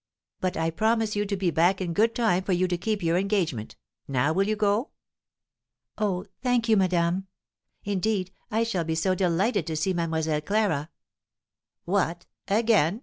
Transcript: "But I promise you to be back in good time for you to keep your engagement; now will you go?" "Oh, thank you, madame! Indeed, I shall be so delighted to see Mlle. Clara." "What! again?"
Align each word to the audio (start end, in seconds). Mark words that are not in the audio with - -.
"But 0.39 0.57
I 0.57 0.71
promise 0.71 1.15
you 1.15 1.27
to 1.27 1.37
be 1.37 1.51
back 1.51 1.79
in 1.79 1.93
good 1.93 2.15
time 2.15 2.41
for 2.43 2.53
you 2.53 2.67
to 2.67 2.75
keep 2.75 3.03
your 3.03 3.17
engagement; 3.19 3.75
now 4.07 4.33
will 4.33 4.47
you 4.47 4.55
go?" 4.55 4.89
"Oh, 5.95 6.25
thank 6.41 6.67
you, 6.67 6.75
madame! 6.75 7.27
Indeed, 7.83 8.31
I 8.49 8.63
shall 8.63 8.83
be 8.83 8.95
so 8.95 9.13
delighted 9.13 9.67
to 9.67 9.75
see 9.77 9.93
Mlle. 9.93 10.41
Clara." 10.41 10.89
"What! 11.85 12.25
again?" 12.47 12.99